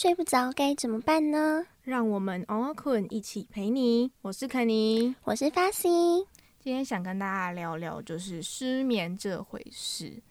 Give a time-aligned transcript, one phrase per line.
[0.00, 1.66] 睡不着该怎么办呢？
[1.82, 4.12] 让我们 o 困一起陪你。
[4.22, 5.88] 我是肯尼，我是发 C。
[6.60, 10.22] 今天想跟大家聊聊，就是失眠这回事。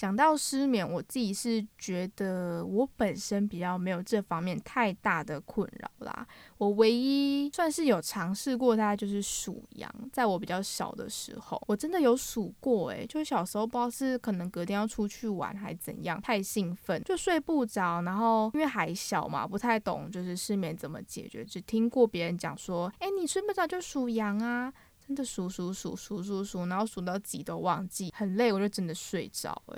[0.00, 6.26] 讲到失眠，我自己是觉得我本身比较没有这方面太大的困扰啦。
[6.56, 9.94] 我唯一算是有尝试过，大概就是数羊。
[10.10, 18.00] 在我比较小的时候，我真的有数过，诶，就小时候不知道是可能隔天要出去玩还怎样，太兴奋就睡不着。
[18.00, 24.72] 然后因为还小嘛，不太懂就是失眠怎么解决，只听过别人讲说，诶，你睡不着就数羊啊。
[25.10, 29.76] 真的数数数数数数，然后数到几都忘记，很累，我就真的睡着哎。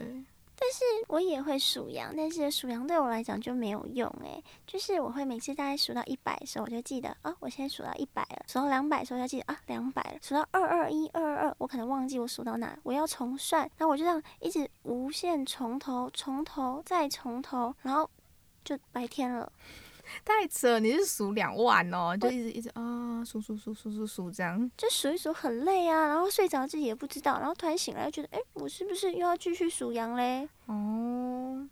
[0.55, 4.43] 但是我也会数羊，但是数羊对我来讲就没有用哎。
[4.67, 13.63] 就是我会每次大概数到一百的时候，我就记得啊，我现在数到一百了；数到两百的时候，要记得啊，两百了；数到二二一二二二，我可能忘记我数到哪，我要重算。
[13.79, 18.09] 然后我就这样一直无限从头，从头再从头，然后
[18.63, 19.51] 就白天了。
[20.25, 20.79] 太扯！
[20.79, 30.49] 你是数两万哦，就一直一直啊，数数数数数数这样，就数一数很累啊，然后睡着自己也不知道，然后突然醒来就觉得，哎，我是不是又要继续数羊嘞？
[30.67, 31.69] 哦。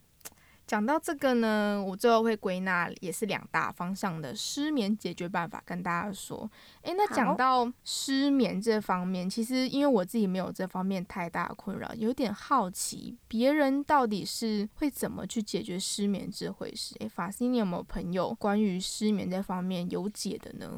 [0.70, 6.48] 讲到这个呢，我最后会归纳也是两大方向的失眠解决办法跟大家说。
[6.82, 16.94] 诶，那讲到失眠这方面，其实因为我自己没有这方面太大的困扰，有点好奇别人到底是会怎么去解决失眠这回事。
[17.00, 20.70] 诶，法师，你有没有朋友关于失眠这方面有解的呢？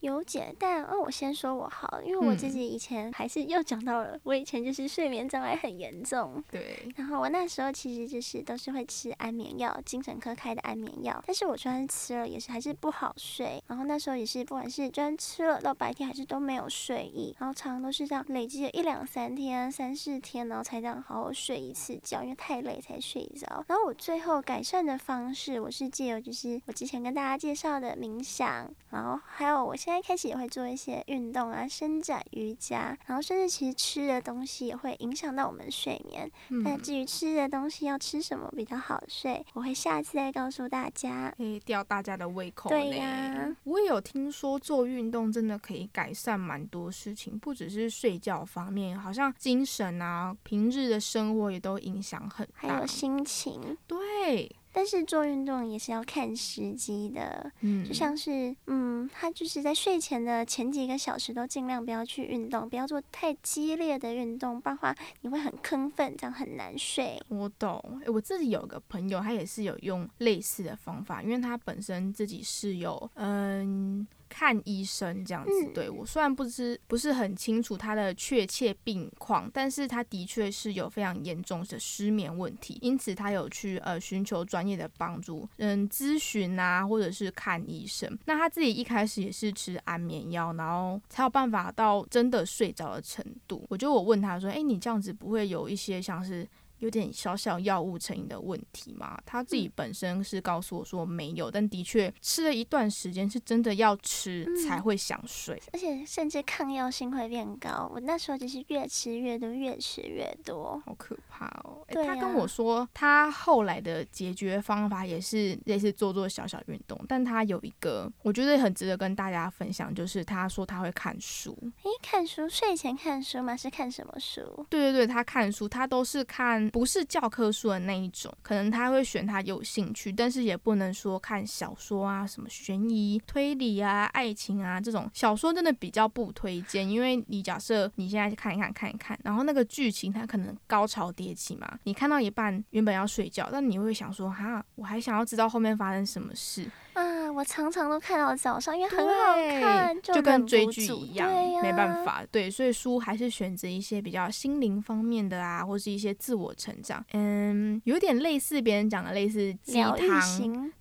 [0.00, 6.42] 有解，但哦，我先说我好，因为我自己以前还是又讲到了，我以前就是睡眠障碍很严重。
[6.50, 6.88] 对。
[6.96, 11.22] 然后我那时候其实就是都是会吃安眠药，精神科开的安眠药。
[11.26, 13.62] 但是我虽然吃了，也是还是不好睡。
[13.66, 17.34] 然后那时候也是，不管是虽然吃了到白天，还是都没有睡意。
[17.38, 23.64] 然后常常都是这样累积了一两三天、三四天，然后才这样好好睡一次觉，因为太累才睡着。
[23.68, 36.30] 然后我最后改善的方式，我是借由就是我之前跟大家介绍的冥想，然后还有我现现在开始也会做一些运动啊，伸展、瑜伽，然后甚至其实吃的东西也会影响到我们睡眠。
[36.64, 42.70] 但至于吃的东西要吃什么比较好睡，我会下次再告诉大家，可以吊大家的胃口。
[42.70, 53.76] 对呀，我也有听说做运动真的可以改善蛮多事情，不只是睡觉方面，好像精神啊、平日的生活也都影响很大，还有心情。
[53.88, 54.54] 对。
[54.72, 67.20] 但是做运动也是要看时机的，嗯，就像是，嗯，他就是在睡前的前几个小时都尽量不要去运动，不要做太激烈的运动，不然话你会很亢奋，这样很难睡。
[67.28, 74.06] 我懂，我自己有个朋友，他也是有用类似的方法，因为他本身自己是有，嗯。
[74.30, 88.18] 看医生这样子，对我虽然不知不是很清楚他的确切病况，但是他的确是有非常严重的失眠问题，因此他有去呃寻求专业的帮助，嗯，咨询啊，或者是看医生。
[88.24, 93.66] 那他自己一开始也是吃安眠药，然后才有办法到真的睡着的程度。
[93.68, 96.48] 我就我问他说，哎，你这样子不会有一些像是？
[96.80, 99.18] 有点小小药物成瘾的问题嘛？
[99.24, 107.90] 他自己本身是告诉我说没有，但的确吃了一段时间，是真的要吃才会想睡，而且甚至抗药性会变高。
[107.94, 111.84] 我那时候就是越吃越多，越吃越多，好可怕哦！
[111.88, 121.56] 他跟我说，他后来的解决方法也是类似做做小小运动，但他有一个我觉得很值得跟大家分享，就是他说他会看书。
[121.82, 122.48] 诶，看书？
[122.48, 123.56] 睡前看书吗？
[123.56, 124.66] 是看什么书？
[124.70, 126.69] 对对对，他看书，他都是看。
[126.70, 146.70] 不是教科书的那一种，可能他会选他有兴趣，但是也不能说看小说啊，什么悬疑、推理啊、爱情啊这种小说，真的比较不推荐，因为你假设你现在看一看看一看，然后那个剧情它可能高潮迭起嘛，你看到一半原本要睡觉，但你会想说哈，我还想要知道后面发生什么事。
[146.94, 151.30] 啊，我常常都看到早上，因为很好看，就跟追剧一样，
[151.62, 159.96] 没办法，对，所以书还是选择一些比较心灵方面的啊，或是一些自我成长，嗯，有点类似别人讲的类似鸡汤，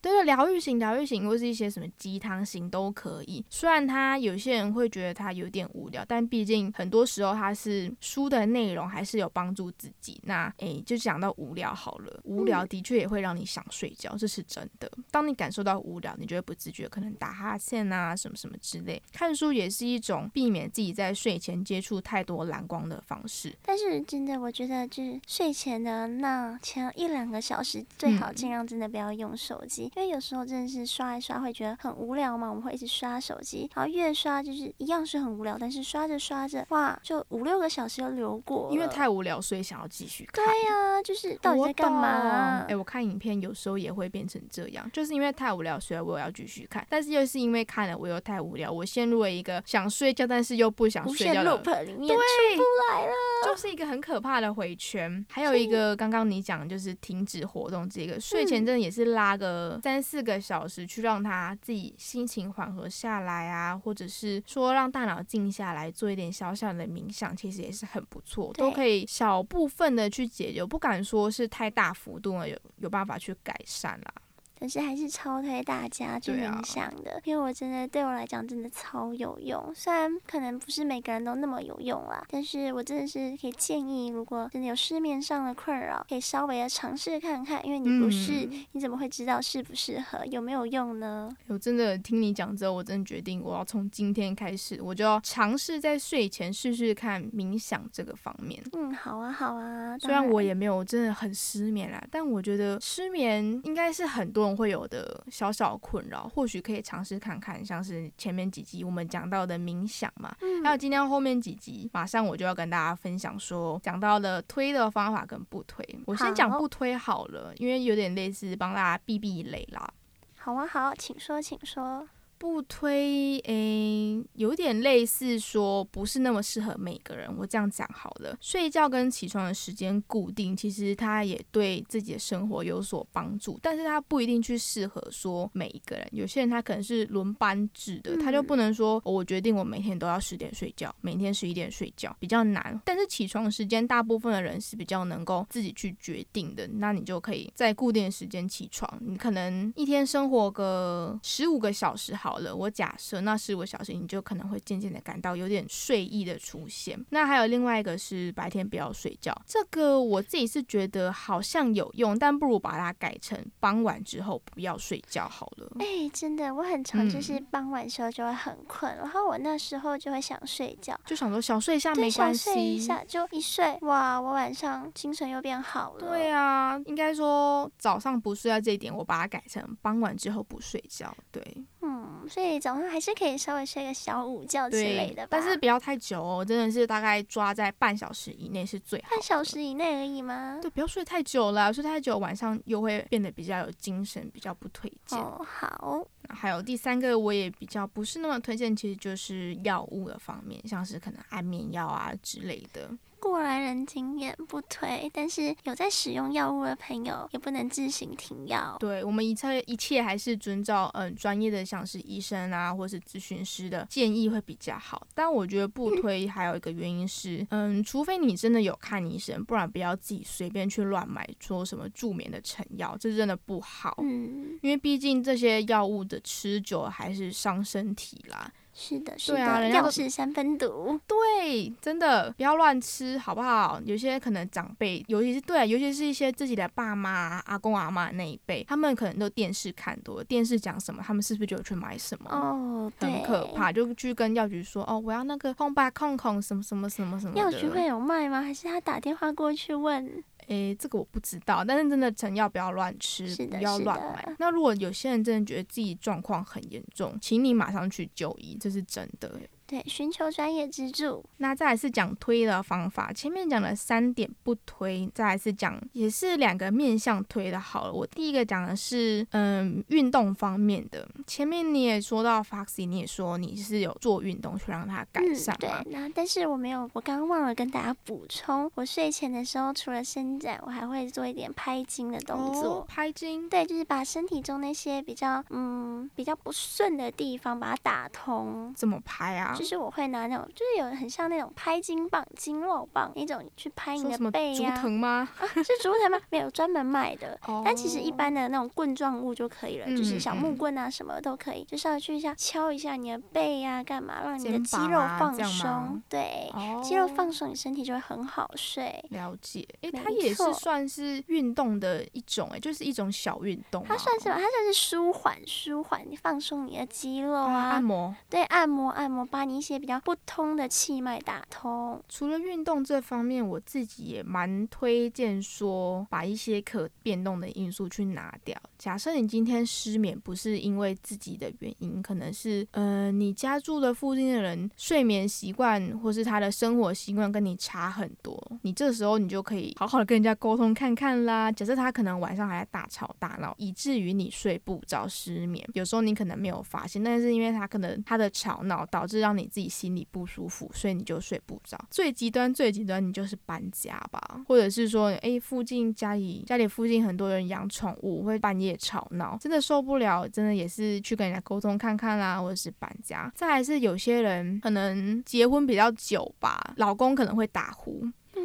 [0.02, 3.46] 对对，疗愈型、疗愈型，或是一些什么鸡汤型都可以。
[3.50, 10.20] 虽然他有些人会觉得他有点无聊，但毕竟很多时候他是书的内容还是有帮助自己。
[10.24, 14.92] 那诶，就讲到无聊好了，无聊的确也会让你想睡觉，这是真的。
[15.12, 19.02] 当你感受到无聊，你就会不自觉可能打哈欠啊什么什么之类。
[19.14, 23.56] 看书也是一种避免自己在睡前接触太多蓝光的方式。
[23.64, 40.46] 但是真的，我觉得就是睡前的那前一两个小时，最好尽量真的不要用手机，因为有时候真的是刷一刷会觉得很无聊嘛，我们会一直刷手机，然后越刷就是一样是很无聊，但是刷着刷着，哇，就五六个小时就流过，因为太无聊，所以想要继续看。
[40.46, 42.66] 对呀，就是到底在干嘛？
[42.68, 52.64] 哎，我看影片有时候也会变成这样，就是因为太无聊，所以我要继续看，但是又是因为看了我又太无聊，我陷入了一个想睡觉，但是又不想睡觉的里面，对，出不
[52.94, 53.14] 来了，
[53.44, 55.26] 就是一个很可怕的回圈。
[55.32, 74.14] 还有一个刚刚你讲就是停止活动，这个睡前真的也是拉个三四个小时，去让他自己心情缓和下来啊，或者是说让大脑静下来，做一点小小的冥想，其实也是很不错，都可以小部分的去解决，不敢说是太大幅度了，有有办法去改善啦。
[74.60, 79.72] 但是还是超推大家去冥想的，因为我真的对我来讲真的超有用。
[79.74, 87.66] 虽然可能不是每个人都那么有用啦，但是我真的是可以建议，如果真的有失眠上的困扰，可以稍微的尝试看看。
[87.66, 91.30] 因为你不试，你怎么会知道适不适合，有没有用呢？
[91.48, 98.62] 我真的听你讲之后，我真的决定我要从今天开始，我就要尝试在睡前试试看冥想这个方面。
[98.74, 99.98] 嗯，好啊，好啊。
[100.00, 104.49] 虽然我也没有真的很失眠啦，但我觉得失眠应该是很多。
[104.56, 115.84] 会有的小小困扰，或许可以尝试看看，像是前面几集我们讲到的冥想嘛，还有今天后面几集，马上我就要跟大家分享说，讲到了推的方法跟不推。
[116.06, 119.90] 我先讲不推好了，因为有点类似帮大家避避雷啦。
[120.38, 122.08] 好啊，好，请说，请说。
[122.40, 127.30] 不推，诶，有点类似说不是那么适合每个人。
[127.38, 136.08] 我这样讲好了，睡觉跟起床的时间固定，其实它也对自己的生活有所帮助，但是它不一定去适合说每一个人。
[136.14, 142.82] 有些人他可能是轮班制的，他就不能说我决定我每天都要十点睡觉，每天十一点睡觉，比较难。
[142.86, 148.90] 但是起床时间，大部分的人是比较能够自己去决定的，那你就可以在固定时间起床。
[149.02, 152.29] 你可能一天生活个十五个小时好。
[152.30, 157.04] 好了，我假设那十五小时，你就可能会渐渐的感到有点睡意的出现。
[157.10, 165.72] 那还有另外一个是白天不要睡觉，这个我自己是觉得好像有用，但不如把它改成傍晚之后不要睡觉好了。
[165.80, 176.08] 哎，真的，我很常就是傍晚时候就会很困，然后我那时候就会想睡觉，就想说小睡一下没关系，睡一下就一睡，哇，我晚上精神又变好了。
[176.08, 181.12] 对啊，应该说早上不睡觉这一点，我把它改成傍晚之后不睡觉。
[181.32, 181.42] 对，
[181.82, 182.26] 嗯。
[182.30, 189.10] 所以早上还是可以稍微睡个小午觉之类的吧，但是不要太久哦，真的是大概抓在半小时以内是最好。
[189.10, 190.60] 半小时以内而已吗？
[190.62, 195.18] 对，不要睡太久了，睡太久晚上又会变得比较有精神，比较不推荐。
[195.18, 196.08] 哦，好。
[196.30, 202.92] 还有第三个我也比较不是那么推荐，其实就是药物的方面，像是可能安眠药啊之类的。
[203.20, 208.78] 过来人经验不推，但是有在使用药物的朋友也不能自行停药。
[208.80, 215.06] 对我们一切一切还是遵照嗯专业的，像是医生啊或是咨询师的建议会比较好。
[215.14, 223.96] 但我觉得不推还有一个原因是，嗯，除非你真的有看医生，不然不要自己随便去乱买说什么助眠的成药，这真的不好。
[224.02, 228.52] 嗯，因为毕竟这些药物的吃久还是伤身体啦。
[228.82, 230.98] 是的，是的，药是三分毒。
[231.06, 233.78] 对，真的不要乱吃，好不好？
[233.84, 242.30] 有些可能长辈，尤其是对，尤其是一些自己的爸妈、阿公阿妈那一辈，他们可能都电视看多了，电视讲什么，他们是不是就去买什么？
[242.32, 247.38] 哦，很可怕，就去跟药局说，哦，我要那个空白空空什么什么什么什么。
[247.38, 248.42] 药局会有卖吗？
[248.42, 250.24] 还是他打电话过去问？
[250.50, 254.36] 诶，这个我不知道，但是真的成药不要乱吃，不要乱买。
[254.38, 259.40] 那如果有些人真的觉得自己状况很严重，请你马上去就医，这是真的。
[259.70, 261.24] 对，寻求专业资助。
[261.38, 267.60] 那再来是讲推的方法，前面讲了三点不推，再来是讲也是两个面向推的。
[267.60, 271.08] 好了，我第一个讲的是嗯运动方面的。
[271.28, 275.84] 前面你也说到 Foxy，你也说你是有做运动去让它改善嘛？
[275.84, 275.92] 对。
[275.94, 282.86] 那但是我没有，我刚刚忘了跟大家补充，我睡前的时候除了伸展，我还会做一点拍筋的动作。
[282.90, 283.48] 拍筋？
[283.48, 288.74] 对，就是把身体中那些比较嗯比较不顺的地方把它打通。
[288.76, 289.56] 怎么拍啊？
[289.58, 294.76] 就是我会拿那种，就是有很像那种拍筋棒、筋肉棒那种去拍你的背呀。
[294.76, 295.30] 竹藤吗？
[295.40, 296.20] 啊，是竹藤吗？
[296.30, 297.40] 没有专门卖的。
[297.64, 306.02] 但其实一般的那种棍状物就可以了，就是小木棍啊什么都可以，就是要去一下敲一下你的背呀，干嘛让你的肌肉放松？
[306.10, 306.52] 对，
[306.84, 309.04] 肌肉放松，你身体就会很好睡。
[309.10, 313.84] 了解，哎，它也是算是运动的一种，哎，就是一种小运动。
[313.88, 322.00] 它算是吧，它算是舒缓舒缓，放松你的肌肉啊，按摩，对，按摩按摩，把你一些比较不通的气脉打通。
[322.08, 328.56] 除了运动这方面，我自己也蛮推荐说，把一些可变动的因素去拿掉。
[328.78, 341.52] 假设你今天失眠不是因为自己的原因，可能是呃你家住的附近的人睡眠习惯或是他的生活习惯跟你差很多，你这时候你就可以好好的跟人家沟通看看啦。
[341.52, 351.78] 假设他可能晚上还在大吵大闹，以至于你睡不着失眠，有时候你可能没有发现，但是因为他可能他的吵闹导致让你自己心里不舒服，所以你就睡不着。
[351.90, 358.76] 最极端最极端，你就是搬家吧，或者是说，哎，附近家里家里附近很多人养宠物，会半夜。
[358.82, 363.32] 吵闹真的受不了，真的也是去跟人家沟通看看啦，或者是搬家。
[363.36, 368.04] 再还是有些人可能结婚比较久吧，老公可能会打呼，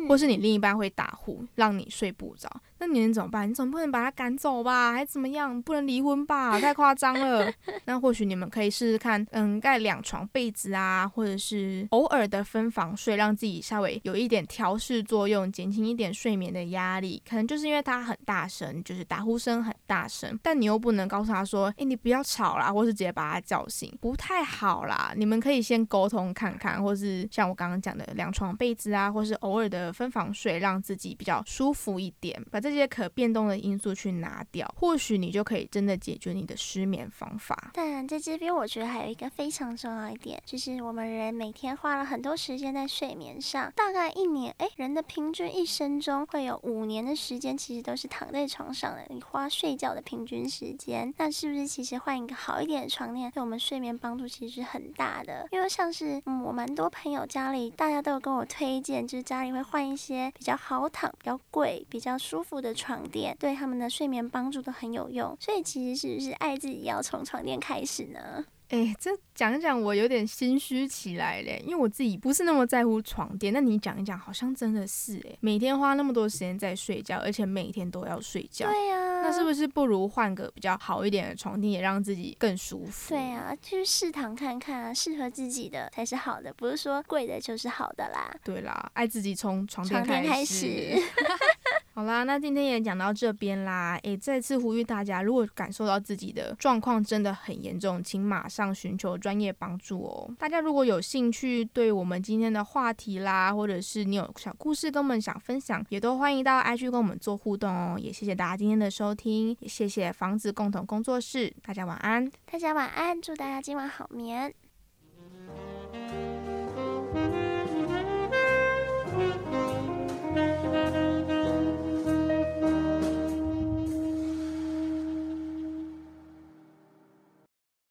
[0.09, 2.51] 或是你另一半会打呼，让你睡不着。
[2.85, 3.49] 那你能怎么办？
[3.49, 4.93] 你总不能把他赶走吧？
[4.93, 5.61] 还怎么样？
[5.63, 6.61] 不能离婚吧？
[6.61, 7.51] 太夸张了。
[7.87, 17.23] 那或许你们可以试试看，嗯，盖两床被子啊，或者是偶尔的分房睡，让自己稍微有一点调试作用，减轻一点睡眠的压力。
[17.27, 25.15] 可能就是因为他很大声，就是打呼声很大声，但你又不能告诉他说，哎，你不要吵啦，或是直接把他叫醒，不太好啦。
[25.17, 37.71] 你们可以先沟通看看，或是像我刚刚讲的两床被子啊，或是偶尔的分房睡，让自己比较舒服一点，把这这些可变动的因素去拿掉，或许你就可以真的解决你的失眠方法。
[37.73, 49.07] 当然在这边，我觉得还有一个非常重要一点，就是我们人每天花了很多时间在睡眠上，大概一年，哎，人的平均一生中会有五年的时间，其实都是躺在床上的。
[49.11, 55.47] 你花睡觉的平均时间，那是不是其实换一个好一点的床垫，对我们睡眠帮助其实是很大的？
[55.53, 63.05] 因为像是，我蛮多朋友家里，大家都有跟我推荐，就是家里会换一些比较好躺、比较贵、比较舒服的床。
[63.11, 68.45] 垫对他们的睡眠帮助都很有用，所以其实是不是爱自己要从床垫开始呢？
[68.71, 73.53] 哎，这讲一讲我有点心虚起来嘞，因为我自己不是那么在乎床垫。
[73.53, 78.67] 那你讲一讲，好像真的是哎，每天花那么多时间在睡觉，而且每天都要睡觉。
[78.67, 83.11] 对呀，那是不是不如换个比较好一点的床垫，也让自己更舒服？
[83.11, 88.35] 对啊，去试躺看看啊，适合自己的才是好的，不是说贵的就是好的啦。
[88.43, 90.99] 对啦，爱自己从床垫开始。
[91.97, 93.97] 好啦，那今天也讲到这边啦。
[94.03, 100.29] 诶，再次呼吁大家，如果感受到自己的状况真的很严重，请马上寻求专业帮助哦。
[100.37, 107.97] 大家如果有兴趣对我们今天的话题啦，或者是你有小故事跟我们想分享，也都欢迎到 IG 跟我们做互动哦。
[107.97, 111.55] 也谢谢大家今天的收听，也谢谢房子共同工作室。
[111.63, 114.53] 大家晚安，大家晚安，祝大家今晚好眠。